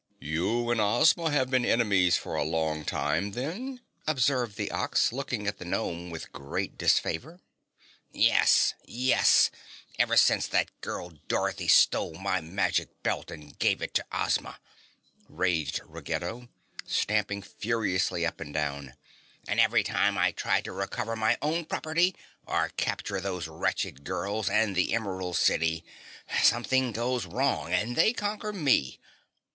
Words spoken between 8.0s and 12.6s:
"Yes, yes, ever since that girl Dorothy stole my